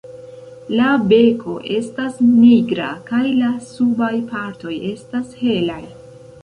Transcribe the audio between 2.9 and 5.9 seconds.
kaj la subaj partoj estas helaj.